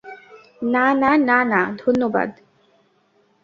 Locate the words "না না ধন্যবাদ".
1.17-2.29